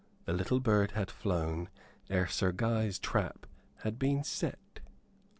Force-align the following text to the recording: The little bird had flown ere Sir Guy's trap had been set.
The 0.25 0.33
little 0.33 0.59
bird 0.59 0.93
had 0.93 1.11
flown 1.11 1.69
ere 2.09 2.25
Sir 2.25 2.51
Guy's 2.51 2.97
trap 2.97 3.45
had 3.83 3.99
been 3.99 4.23
set. 4.23 4.79